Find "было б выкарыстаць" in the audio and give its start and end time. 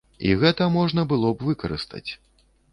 1.13-2.05